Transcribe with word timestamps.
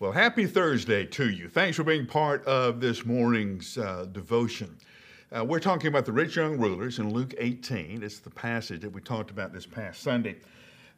Well, 0.00 0.12
happy 0.12 0.46
Thursday 0.46 1.06
to 1.06 1.28
you. 1.28 1.48
Thanks 1.48 1.76
for 1.76 1.82
being 1.82 2.06
part 2.06 2.44
of 2.44 2.80
this 2.80 3.04
morning's 3.04 3.76
uh, 3.76 4.06
devotion. 4.12 4.78
Uh, 5.36 5.44
we're 5.44 5.58
talking 5.58 5.88
about 5.88 6.06
the 6.06 6.12
rich 6.12 6.36
young 6.36 6.56
rulers 6.56 7.00
in 7.00 7.12
Luke 7.12 7.34
18. 7.36 8.04
It's 8.04 8.20
the 8.20 8.30
passage 8.30 8.82
that 8.82 8.90
we 8.90 9.00
talked 9.00 9.32
about 9.32 9.52
this 9.52 9.66
past 9.66 10.00
Sunday. 10.00 10.36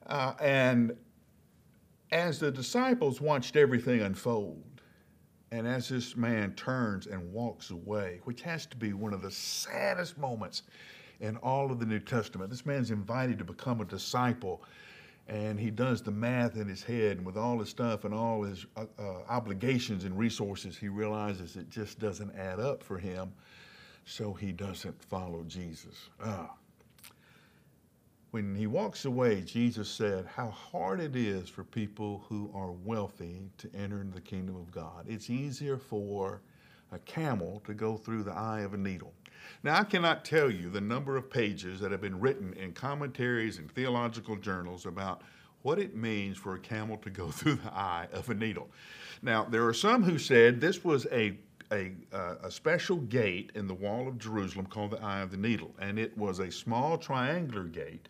Uh, 0.06 0.34
and 0.38 0.94
as 2.12 2.38
the 2.38 2.50
disciples 2.50 3.22
watched 3.22 3.56
everything 3.56 4.02
unfold, 4.02 4.82
and 5.51 5.67
as 5.67 5.88
this 5.88 6.14
man 6.14 6.53
turns 6.53 7.06
and 7.06 7.32
walks 7.32 7.71
away, 7.71 8.21
which 8.24 8.42
has 8.42 8.67
to 8.67 8.76
be 8.76 8.92
one 8.92 9.14
of 9.14 9.22
the 9.22 9.30
saddest 9.30 10.19
moments 10.19 10.64
in 11.21 11.38
all 11.38 11.72
of 11.72 11.80
the 11.80 11.87
New 11.87 12.01
Testament, 12.01 12.51
this 12.51 12.67
man's 12.67 12.90
invited 12.90 13.38
to 13.38 13.44
become 13.44 13.80
a 13.80 13.87
disciple 13.87 14.62
and 15.28 15.58
he 15.60 15.71
does 15.71 16.02
the 16.02 16.10
math 16.10 16.56
in 16.56 16.68
his 16.68 16.82
head 16.82 17.18
and 17.18 17.27
with 17.27 17.36
all 17.36 17.59
his 17.59 17.68
stuff 17.68 18.05
and 18.05 18.12
all 18.12 18.42
his 18.42 18.66
uh, 18.77 18.84
uh, 18.98 19.20
obligations 19.28 20.04
and 20.04 20.18
resources 20.18 20.77
he 20.77 20.88
realizes 20.88 21.56
it 21.56 21.68
just 21.70 21.98
doesn't 21.98 22.34
add 22.36 22.58
up 22.58 22.82
for 22.82 22.98
him 22.98 23.32
so 24.04 24.32
he 24.32 24.52
doesn't 24.52 25.02
follow 25.04 25.45
jesus 25.46 26.09
ah. 26.24 26.50
when 28.32 28.54
he 28.54 28.66
walks 28.66 29.04
away 29.04 29.40
jesus 29.42 29.88
said 29.88 30.26
how 30.26 30.50
hard 30.50 31.00
it 31.00 31.14
is 31.14 31.48
for 31.48 31.64
people 31.64 32.24
who 32.28 32.50
are 32.54 32.73
wealthy 32.73 33.50
to 33.59 33.70
enter 33.74 34.00
into 34.00 34.14
the 34.14 34.20
kingdom 34.20 34.56
of 34.56 34.70
god 34.73 35.04
it's 35.09 35.30
easier 35.30 35.76
for 35.76 36.40
a 36.92 36.98
camel 37.00 37.62
to 37.66 37.74
go 37.74 37.96
through 37.96 38.22
the 38.22 38.32
eye 38.32 38.60
of 38.60 38.74
a 38.74 38.78
needle 38.78 39.12
now, 39.62 39.78
I 39.78 39.84
cannot 39.84 40.24
tell 40.24 40.50
you 40.50 40.70
the 40.70 40.80
number 40.80 41.16
of 41.16 41.30
pages 41.30 41.80
that 41.80 41.92
have 41.92 42.00
been 42.00 42.18
written 42.18 42.54
in 42.54 42.72
commentaries 42.72 43.58
and 43.58 43.70
theological 43.70 44.36
journals 44.36 44.86
about 44.86 45.22
what 45.62 45.78
it 45.78 45.95
means 45.95 46.38
for 46.38 46.54
a 46.54 46.58
camel 46.58 46.96
to 46.98 47.10
go 47.10 47.28
through 47.30 47.56
the 47.56 47.72
eye 47.72 48.08
of 48.12 48.30
a 48.30 48.34
needle. 48.34 48.70
Now, 49.22 49.45
there 49.45 49.66
are 49.66 49.74
some 49.74 50.02
who 50.02 50.18
said 50.18 50.60
this 50.60 50.84
was 50.84 51.06
a 51.12 51.36
a, 51.72 51.92
uh, 52.12 52.34
a, 52.42 52.50
special 52.50 52.96
gate 52.96 53.52
in 53.54 53.68
the 53.68 53.74
wall 53.74 54.09
of 54.09 54.18
Jerusalem 54.18 54.66
called 54.66 54.90
the 54.90 55.00
Eye 55.00 55.20
of 55.20 55.30
the 55.30 55.37
Needle, 55.37 55.72
and 55.78 56.00
it 56.00 56.18
was 56.18 56.40
a 56.40 56.50
small 56.50 56.98
triangular 56.98 57.62
gate 57.62 58.09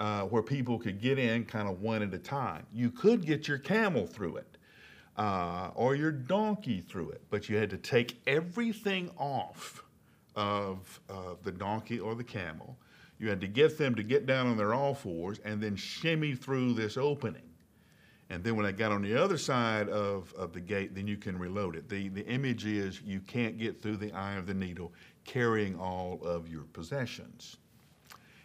uh, 0.00 0.22
where 0.22 0.42
people 0.42 0.78
could 0.78 0.98
get 0.98 1.18
in 1.18 1.44
kind 1.44 1.68
of 1.68 1.82
one 1.82 2.00
at 2.00 2.14
a 2.14 2.18
time. 2.18 2.64
You 2.72 2.90
could 2.90 3.26
get 3.26 3.46
your 3.46 3.58
camel 3.58 4.06
through 4.06 4.36
it 4.36 4.56
uh, 5.16 5.70
or 5.74 5.94
your 5.94 6.12
donkey 6.12 6.80
through 6.80 7.10
it, 7.10 7.22
but 7.30 7.48
you 7.48 7.56
had 7.56 7.70
to 7.70 7.78
take 7.78 8.20
everything 8.26 9.10
off 9.16 9.82
of 10.34 11.00
uh, 11.08 11.34
the 11.42 11.52
donkey 11.52 11.98
or 11.98 12.14
the 12.14 12.24
camel. 12.24 12.76
You 13.18 13.30
had 13.30 13.40
to 13.40 13.46
get 13.46 13.78
them 13.78 13.94
to 13.94 14.02
get 14.02 14.26
down 14.26 14.46
on 14.46 14.56
their 14.56 14.74
all 14.74 14.94
fours 14.94 15.38
and 15.44 15.62
then 15.62 15.74
shimmy 15.76 16.34
through 16.34 16.74
this 16.74 16.96
opening. 16.96 17.42
And 18.28 18.42
then 18.42 18.56
when 18.56 18.66
I 18.66 18.72
got 18.72 18.92
on 18.92 19.02
the 19.02 19.16
other 19.16 19.38
side 19.38 19.88
of, 19.88 20.34
of 20.34 20.52
the 20.52 20.60
gate, 20.60 20.94
then 20.94 21.06
you 21.06 21.16
can 21.16 21.38
reload 21.38 21.76
it. 21.76 21.88
The, 21.88 22.08
the 22.08 22.26
image 22.26 22.66
is 22.66 23.00
you 23.02 23.20
can't 23.20 23.56
get 23.56 23.80
through 23.80 23.98
the 23.98 24.12
eye 24.12 24.34
of 24.34 24.46
the 24.46 24.54
needle 24.54 24.92
carrying 25.24 25.78
all 25.78 26.20
of 26.24 26.48
your 26.48 26.64
possessions. 26.72 27.56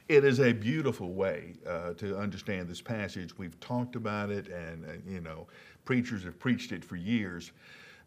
It 0.08 0.24
is 0.24 0.40
a 0.40 0.52
beautiful 0.52 1.14
way 1.14 1.56
uh, 1.66 1.94
to 1.94 2.18
understand 2.18 2.68
this 2.68 2.82
passage. 2.82 3.38
We've 3.38 3.58
talked 3.60 3.96
about 3.96 4.30
it, 4.30 4.50
and, 4.50 4.86
uh, 4.86 4.90
you 5.08 5.22
know, 5.22 5.48
preachers 5.86 6.24
have 6.24 6.40
preached 6.40 6.72
it 6.72 6.84
for 6.84 6.96
years. 6.96 7.52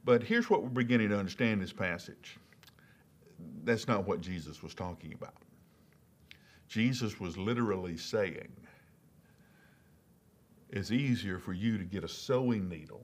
But 0.04 0.22
here's 0.22 0.50
what 0.50 0.62
we're 0.62 0.68
beginning 0.68 1.08
to 1.10 1.18
understand 1.18 1.62
this 1.62 1.72
passage 1.72 2.36
that's 3.64 3.88
not 3.88 4.06
what 4.06 4.20
Jesus 4.20 4.62
was 4.62 4.74
talking 4.74 5.12
about. 5.14 5.34
Jesus 6.68 7.20
was 7.20 7.36
literally 7.36 7.96
saying, 7.96 8.48
it's 10.70 10.90
easier 10.90 11.38
for 11.38 11.52
you 11.52 11.78
to 11.78 11.84
get 11.84 12.04
a 12.04 12.08
sewing 12.08 12.68
needle 12.68 13.02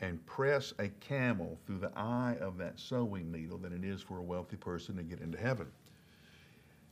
and 0.00 0.24
press 0.26 0.74
a 0.78 0.88
camel 1.00 1.58
through 1.66 1.78
the 1.78 1.92
eye 1.96 2.36
of 2.40 2.58
that 2.58 2.78
sewing 2.78 3.30
needle 3.30 3.56
than 3.56 3.72
it 3.72 3.84
is 3.84 4.02
for 4.02 4.18
a 4.18 4.22
wealthy 4.22 4.56
person 4.56 4.96
to 4.96 5.02
get 5.02 5.20
into 5.20 5.38
heaven. 5.38 5.66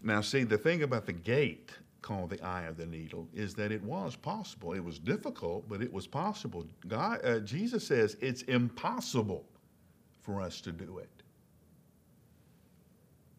Now, 0.03 0.21
see, 0.21 0.45
the 0.45 0.59
thing 0.59 0.83
about 0.83 1.07
the 1.07 1.13
gate 1.13 1.73
called 2.05 2.29
the 2.29 2.41
eye 2.45 2.65
of 2.65 2.77
the 2.77 2.85
needle 2.85 3.27
is 3.33 3.55
that 3.55 3.73
it 3.73 3.83
was 3.83 4.15
possible. 4.15 4.75
It 4.75 4.85
was 4.85 4.99
difficult, 4.99 5.67
but 5.71 5.81
it 5.81 5.91
was 5.91 6.07
possible. 6.07 6.67
God, 6.87 7.25
uh, 7.25 7.39
Jesus 7.39 7.87
says 7.87 8.19
it's 8.21 8.43
impossible 8.43 9.47
for 10.21 10.43
us 10.43 10.61
to 10.61 10.71
do 10.71 10.99
it. 10.99 11.09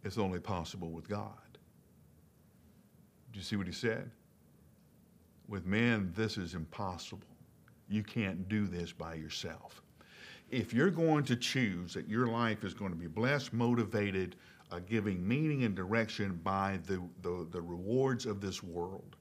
It's 0.03 0.18
only 0.18 0.40
possible 0.40 0.90
with 0.90 1.08
God. 1.08 1.30
Do 3.31 3.38
you 3.40 3.44
see 3.44 3.56
what 3.56 3.68
he 3.68 3.74
said? 3.74 4.09
With 5.47 5.68
men, 5.68 6.12
this 6.16 6.36
is 6.40 6.56
impossible. 6.56 7.28
You 7.88 8.02
can't 8.02 8.50
do 8.50 8.66
this 8.66 8.92
by 8.92 9.14
yourself. 9.14 9.84
If 10.50 10.74
you're 10.74 10.90
going 10.90 11.24
to 11.26 11.36
choose 11.36 11.94
that 11.94 12.09
your 12.09 12.26
life 12.26 12.64
is 12.64 12.74
going 12.74 12.92
to 12.92 12.97
be 12.97 13.08
blessed, 13.08 13.53
motivated, 13.53 14.36
uh, 14.72 14.80
giving 14.80 15.26
meaning 15.28 15.64
and 15.64 15.76
direction 15.76 16.40
by 16.44 16.80
the, 16.86 17.02
the, 17.22 17.48
the 17.52 17.62
rewards 17.62 18.26
of 18.26 18.42
this 18.42 18.64
world, 18.64 19.16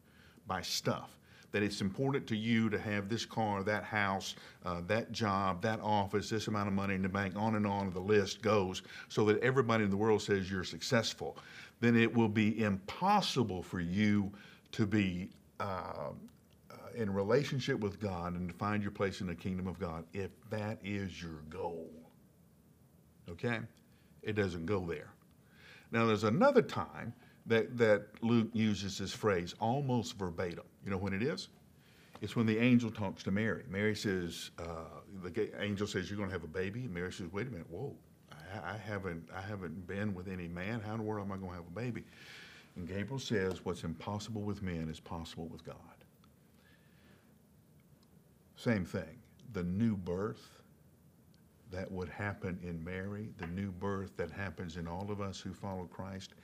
by 0.47 0.63
stuff, 0.63 1.19
that 1.53 1.63
it's 1.63 1.81
important 1.81 2.27
to 2.27 2.37
you 2.37 2.69
to 2.69 2.79
have 2.79 3.09
this 3.09 3.25
car, 3.25 3.63
that 3.63 3.85
house, 3.85 4.35
uh, 4.65 4.81
that 4.87 5.13
job, 5.13 5.63
that 5.63 5.81
office, 5.81 6.29
this 6.29 6.49
amount 6.49 6.67
of 6.67 6.75
money 6.75 6.95
in 6.95 7.03
the 7.03 7.09
bank, 7.09 7.35
on 7.37 7.55
and 7.55 7.67
on 7.67 7.91
the 7.93 8.01
list 8.01 8.43
goes, 8.43 8.83
so 9.09 9.25
that 9.25 9.41
everybody 9.41 9.85
in 9.85 9.91
the 9.91 9.97
world 9.97 10.21
says 10.21 10.51
you're 10.51 10.65
successful, 10.65 11.37
then 11.81 11.97
it 11.97 12.13
will 12.13 12.29
be 12.29 12.61
impossible 12.63 13.63
for 13.63 13.81
you 13.81 14.33
to 14.73 14.87
be 14.87 15.31
uh, 15.61 16.11
in 16.97 17.13
relationship 17.13 17.79
with 17.81 18.01
God 18.01 18.35
and 18.35 18.49
to 18.49 18.55
find 18.55 18.83
your 18.83 18.93
place 18.93 19.21
in 19.21 19.27
the 19.27 19.35
kingdom 19.35 19.67
of 19.67 19.79
God 19.79 20.05
if 20.13 20.31
that 20.51 20.79
is 20.83 21.23
your 21.23 21.43
goal. 21.51 21.91
Okay? 23.29 23.61
It 24.23 24.35
doesn't 24.35 24.67
go 24.67 24.81
there. 24.81 25.11
Now, 25.95 26.07
there's 26.07 26.25
another 26.25 26.61
time 26.61 27.15
that, 27.47 27.79
that 27.79 28.07
Luke 28.21 28.49
uses 28.53 28.99
this 28.99 29.13
phrase 29.13 29.55
almost 29.61 30.19
verbatim. 30.19 30.65
You 30.85 30.91
know 30.91 30.97
when 30.97 31.13
it 31.13 31.23
is? 31.23 31.51
It's 32.21 32.35
when 32.35 32.47
the 32.47 32.59
angel 32.59 32.91
talks 32.91 33.23
to 33.23 33.31
Mary. 33.31 33.63
Mary 33.71 33.95
says, 33.95 34.51
uh, 34.59 34.87
the 35.23 35.63
angel 35.63 35.87
says, 35.87 36.11
You're 36.11 36.17
going 36.17 36.31
to 36.31 36.33
have 36.33 36.43
a 36.43 36.49
baby. 36.49 36.81
And 36.81 36.93
Mary 36.93 37.13
says, 37.13 37.29
Wait 37.31 37.47
a 37.47 37.51
minute, 37.51 37.71
whoa, 37.71 37.95
I, 38.33 38.73
I, 38.73 38.77
haven't, 38.77 39.29
I 39.33 39.41
haven't 39.41 39.87
been 39.87 40.15
with 40.15 40.27
any 40.27 40.49
man. 40.49 40.81
How 40.85 40.95
in 40.95 40.99
the 40.99 41.05
world 41.05 41.27
am 41.27 41.33
I 41.33 41.37
going 41.37 41.51
to 41.51 41.57
have 41.57 41.67
a 41.67 41.81
baby? 41.81 42.03
And 42.75 42.89
Gabriel 42.89 43.21
says, 43.21 43.65
What's 43.65 43.85
impossible 43.85 44.43
with 44.43 44.63
men 44.63 44.89
is 44.91 44.99
possible 44.99 45.47
with 45.47 45.65
God. 45.65 45.77
Same 48.57 48.85
thing. 48.85 49.23
The 49.53 49.63
new 49.63 49.97
birth 49.97 50.59
that 51.75 51.91
would 51.91 52.09
happen 52.09 52.59
in 52.63 52.83
Mary, 52.85 53.31
the 53.39 53.47
new 53.49 53.71
birth 53.73 54.17
that 54.17 54.31
happens 54.31 54.77
in 54.77 54.87
all 54.87 55.11
of 55.11 55.21
us 55.21 55.41
who 55.41 55.53
follow 55.53 55.85
Christ, 55.85 56.35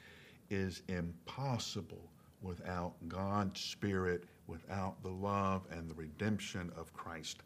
is 0.50 0.82
impossible 0.88 2.10
without 2.42 2.94
God's 3.06 3.60
Spirit, 3.60 4.24
without 4.46 5.00
the 5.02 5.10
love 5.10 5.62
and 5.70 5.88
the 5.88 5.94
redemption 5.94 6.72
of 6.76 6.92
Christ. 6.92 7.42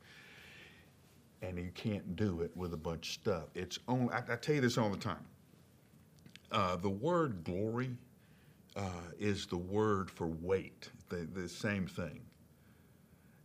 And 1.42 1.58
you 1.58 1.70
can't 1.74 2.16
do 2.16 2.40
it 2.40 2.56
with 2.56 2.72
a 2.72 2.78
bunch 2.78 3.08
of 3.08 3.12
stuff. 3.12 3.44
It's 3.54 3.78
only, 3.86 4.12
I, 4.14 4.22
I 4.32 4.36
tell 4.36 4.54
you 4.54 4.60
this 4.62 4.78
all 4.78 4.88
the 4.88 4.96
time. 4.96 5.24
Uh, 6.50 6.76
the 6.76 6.88
word 6.88 7.44
glory 7.44 7.90
uh, 8.76 9.10
is 9.18 9.46
the 9.46 9.58
word 9.58 10.10
for 10.10 10.28
weight, 10.28 10.88
the, 11.10 11.28
the 11.34 11.48
same 11.48 11.86
thing. 11.86 12.20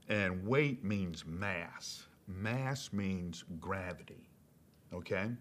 And 0.07 0.45
weight 0.47 0.83
means 0.83 1.25
mass. 1.25 2.05
Mass 2.29 2.94
means 2.94 3.44
gravity, 3.59 4.29
okay? 4.94 5.31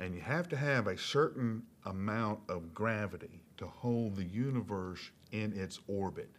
And 0.00 0.14
you 0.14 0.20
have 0.20 0.48
to 0.48 0.56
have 0.56 0.88
a 0.88 0.98
certain 0.98 1.62
amount 1.86 2.40
of 2.48 2.74
gravity 2.74 3.40
to 3.58 3.66
hold 3.66 4.16
the 4.16 4.24
universe 4.24 5.12
in 5.30 5.52
its 5.52 5.78
orbit. 5.86 6.30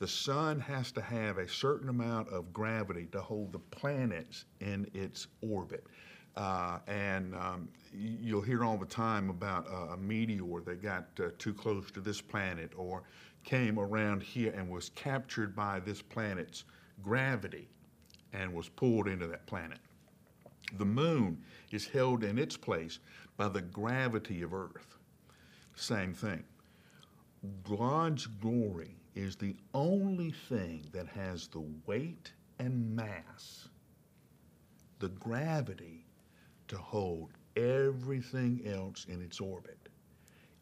The 0.00 0.08
sun 0.08 0.58
has 0.58 0.90
to 0.92 1.00
have 1.00 1.38
a 1.38 1.48
certain 1.48 1.88
amount 1.88 2.30
of 2.30 2.52
gravity 2.52 3.06
to 3.12 3.20
hold 3.20 3.52
the 3.52 3.60
planets 3.60 4.44
in 4.60 4.90
its 4.92 5.28
orbit. 5.40 5.86
Uh, 6.36 6.80
and 6.88 7.32
um, 7.36 7.68
you'll 7.92 8.42
hear 8.42 8.64
all 8.64 8.76
the 8.76 8.84
time 8.84 9.30
about 9.30 9.68
uh, 9.68 9.92
a 9.92 9.96
meteor 9.96 10.60
that 10.64 10.82
got 10.82 11.06
uh, 11.20 11.28
too 11.38 11.54
close 11.54 11.92
to 11.92 12.00
this 12.00 12.20
planet 12.20 12.72
or 12.76 13.04
came 13.44 13.78
around 13.78 14.20
here 14.20 14.52
and 14.56 14.68
was 14.68 14.88
captured 14.96 15.54
by 15.54 15.78
this 15.78 16.02
planet's 16.02 16.64
gravity 17.02 17.68
and 18.34 18.52
was 18.52 18.68
pulled 18.68 19.08
into 19.08 19.26
that 19.28 19.46
planet. 19.46 19.78
The 20.76 20.84
moon 20.84 21.42
is 21.70 21.86
held 21.86 22.24
in 22.24 22.38
its 22.38 22.56
place 22.56 22.98
by 23.36 23.48
the 23.48 23.62
gravity 23.62 24.42
of 24.42 24.52
Earth. 24.52 24.96
Same 25.76 26.12
thing. 26.12 26.44
God's 27.62 28.26
glory 28.26 28.96
is 29.14 29.36
the 29.36 29.56
only 29.74 30.32
thing 30.48 30.86
that 30.92 31.06
has 31.08 31.46
the 31.48 31.64
weight 31.86 32.32
and 32.58 32.94
mass, 32.96 33.68
the 34.98 35.08
gravity 35.08 36.04
to 36.68 36.76
hold 36.76 37.30
everything 37.56 38.62
else 38.66 39.06
in 39.08 39.20
its 39.22 39.40
orbit. 39.40 39.78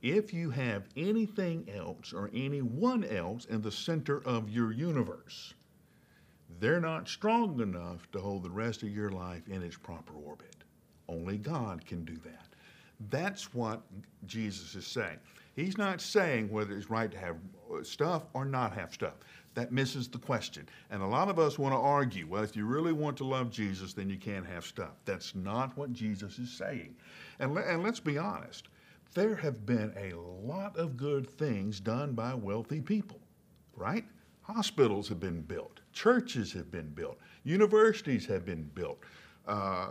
If 0.03 0.35
you 0.35 0.51
have 0.51 0.89
anything 0.97 1.71
else 1.73 2.13
or 2.13 2.29
anyone 2.35 3.05
else 3.05 3.45
in 3.45 3.63
the 3.63 3.71
center 3.71 4.23
of 4.25 4.51
your 4.51 4.73
universe, 4.73 5.55
they're 6.63 6.81
not 6.81 7.09
strong 7.09 7.61
enough 7.61 8.09
to 8.13 8.21
hold 8.21 8.45
the 8.45 8.51
rest 8.51 8.85
of 8.85 8.95
your 8.95 9.11
life 9.11 9.49
in 9.49 9.65
its 9.65 9.77
proper 9.77 10.15
orbit. 10.15 10.55
Only 11.09 11.37
God 11.37 11.85
can 11.85 12.05
do 12.05 12.15
that. 12.25 12.47
That's 13.11 13.53
what 13.53 13.83
Jesus 14.27 14.77
is 14.77 14.87
saying. 14.87 15.19
He's 15.57 15.77
not 15.77 16.01
saying 16.01 16.49
whether 16.51 16.77
it's 16.77 16.89
right 16.89 17.11
to 17.11 17.19
have 17.19 17.37
stuff 17.83 18.23
or 18.33 18.45
not 18.45 18.73
have 18.75 18.95
stuff. 18.95 19.15
That 19.55 19.73
misses 19.73 20.07
the 20.07 20.19
question. 20.19 20.69
And 20.93 21.03
a 21.03 21.07
lot 21.07 21.29
of 21.29 21.41
us 21.41 21.59
want 21.59 21.75
to 21.75 21.81
argue, 21.81 22.29
well, 22.29 22.45
if 22.45 22.55
you 22.55 22.65
really 22.65 22.93
want 22.93 23.17
to 23.17 23.25
love 23.25 23.51
Jesus, 23.51 23.93
then 23.93 24.09
you 24.09 24.17
can't 24.17 24.47
have 24.47 24.65
stuff. 24.65 24.95
That's 25.05 25.35
not 25.35 25.77
what 25.77 25.93
Jesus 25.93 26.39
is 26.39 26.53
saying. 26.53 26.95
And, 27.41 27.59
and 27.59 27.83
let's 27.83 28.01
be 28.01 28.19
honest, 28.19 28.69
there 29.15 29.35
have 29.35 29.67
been 29.67 29.93
a 29.97 30.15
lot 30.47 30.77
of 30.77 30.97
good 30.97 31.29
things 31.29 31.81
done 31.81 32.13
by 32.13 32.35
wealthy 32.35 32.81
people, 32.81 33.19
right? 33.75 34.05
Hospitals 34.43 35.09
have 35.09 35.19
been 35.21 35.43
built, 35.43 35.82
churches 35.93 36.53
have 36.53 36.71
been 36.71 36.89
built, 36.89 37.19
universities 37.45 38.27
have 38.27 38.45
been 38.45 38.63
built. 38.75 39.03
Uh, 39.47 39.89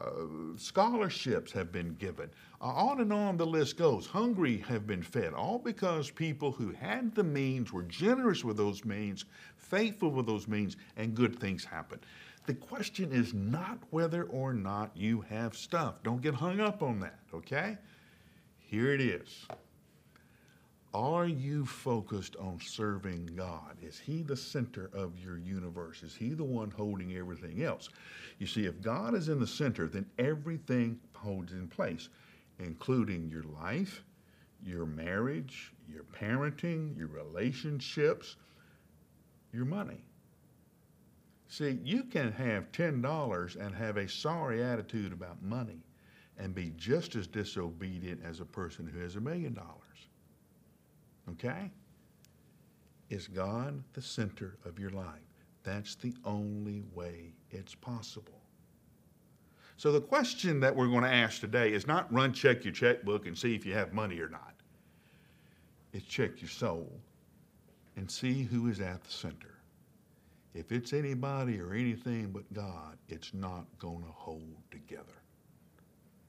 scholarships 0.56 1.51
have 1.51 1.74
been 1.74 1.94
given. 1.95 2.30
Uh, 2.62 2.68
on 2.68 3.01
and 3.01 3.12
on 3.12 3.36
the 3.36 3.45
list 3.45 3.77
goes. 3.77 4.07
Hungry 4.07 4.57
have 4.59 4.88
been 4.88 5.03
fed, 5.03 5.33
all 5.33 5.59
because 5.59 6.09
people 6.09 6.53
who 6.53 6.71
had 6.71 7.13
the 7.15 7.24
means 7.24 7.74
were 7.74 7.83
generous 7.83 8.45
with 8.45 8.56
those 8.56 8.86
means, 8.86 9.25
faithful 9.57 10.09
with 10.09 10.25
those 10.25 10.48
means, 10.48 10.77
and 10.95 11.13
good 11.13 11.38
things 11.38 11.65
happen. 11.65 12.00
The 12.45 12.53
question 12.53 13.12
is 13.12 13.33
not 13.33 13.77
whether 13.89 14.24
or 14.24 14.53
not 14.53 14.95
you 14.95 15.21
have 15.21 15.56
stuff. 15.56 16.01
Don't 16.01 16.21
get 16.21 16.33
hung 16.33 16.62
up 16.62 16.81
on 16.81 17.00
that, 17.01 17.19
okay? 17.33 17.77
Here 18.57 18.94
it 18.94 19.01
is. 19.01 19.45
Are 20.93 21.25
you 21.25 21.65
focused 21.65 22.35
on 22.35 22.59
serving 22.59 23.31
God? 23.38 23.77
Is 23.81 23.97
He 23.97 24.23
the 24.23 24.35
center 24.35 24.89
of 24.93 25.17
your 25.17 25.38
universe? 25.38 26.03
Is 26.03 26.15
He 26.15 26.33
the 26.33 26.43
one 26.43 26.69
holding 26.69 27.15
everything 27.15 27.63
else? 27.63 27.89
You 28.39 28.47
see, 28.47 28.65
if 28.65 28.81
God 28.81 29.15
is 29.15 29.29
in 29.29 29.39
the 29.39 29.47
center, 29.47 29.88
then 29.88 30.05
everything 30.19 30.99
holds 31.13 31.53
in 31.53 31.69
place, 31.69 32.09
including 32.59 33.29
your 33.29 33.43
life, 33.43 34.03
your 34.61 34.85
marriage, 34.85 35.71
your 35.89 36.03
parenting, 36.03 36.97
your 36.97 37.07
relationships, 37.07 38.35
your 39.53 39.65
money. 39.65 40.03
See, 41.47 41.79
you 41.83 42.03
can 42.03 42.31
have 42.33 42.71
$10 42.71 43.55
and 43.55 43.75
have 43.75 43.97
a 43.97 44.07
sorry 44.07 44.63
attitude 44.63 45.13
about 45.13 45.41
money 45.41 45.83
and 46.38 46.55
be 46.55 46.73
just 46.77 47.15
as 47.15 47.27
disobedient 47.27 48.21
as 48.25 48.39
a 48.39 48.45
person 48.45 48.88
who 48.88 48.99
has 48.99 49.15
a 49.15 49.21
million 49.21 49.53
dollars. 49.53 50.07
Okay? 51.29 51.71
Is 53.09 53.27
God 53.27 53.83
the 53.94 54.01
center 54.01 54.57
of 54.65 54.79
your 54.79 54.89
life? 54.91 55.06
That's 55.63 55.95
the 55.95 56.13
only 56.25 56.83
way 56.94 57.33
it's 57.51 57.75
possible. 57.75 58.41
So 59.77 59.91
the 59.91 60.01
question 60.01 60.59
that 60.59 60.75
we're 60.75 60.88
going 60.88 61.03
to 61.03 61.09
ask 61.09 61.41
today 61.41 61.73
is 61.73 61.88
not 61.88 62.12
run 62.13 62.33
check 62.33 62.63
your 62.63 62.73
checkbook 62.73 63.25
and 63.25 63.38
see 63.38 63.56
if 63.56 63.65
you 63.65 63.73
have 63.73 63.94
money 63.94 64.19
or 64.19 64.29
not. 64.29 64.53
It's 65.94 66.06
check 66.06 66.41
your 66.41 66.50
soul 66.50 66.91
and 67.95 68.09
see 68.09 68.44
who 68.44 68.67
is 68.67 68.79
at 68.79 69.03
the 69.03 69.12
center. 69.12 69.56
If 70.53 70.71
it's 70.71 70.94
anybody 70.94 71.59
or 71.59 71.74
anything 71.74 72.31
but 72.31 72.51
God, 72.53 72.97
it's 73.09 73.33
not 73.33 73.65
going 73.79 74.03
to 74.03 74.12
hold 74.12 74.56
together. 74.69 75.21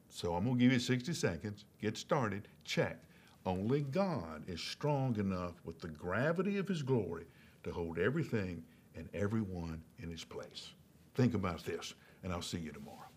So 0.09 0.35
I'm 0.35 0.45
going 0.45 0.59
to 0.59 0.63
give 0.63 0.73
you 0.73 0.79
60 0.79 1.13
seconds. 1.15 1.65
Get 1.81 1.97
started. 1.97 2.49
Check. 2.65 2.99
Only 3.45 3.83
God 3.83 4.45
is 4.47 4.61
strong 4.61 5.19
enough 5.19 5.55
with 5.65 5.81
the 5.81 5.89
gravity 5.89 6.59
of 6.59 6.69
His 6.69 6.83
glory 6.83 7.27
to 7.65 7.73
hold 7.73 7.99
everything 7.99 8.63
and 8.95 9.09
everyone 9.15 9.83
in 9.99 10.11
His 10.11 10.25
place. 10.25 10.71
Think 11.15 11.35
about 11.35 11.65
this, 11.65 11.95
and 12.23 12.33
I'll 12.33 12.43
see 12.43 12.59
you 12.59 12.73
tomorrow. 12.73 13.12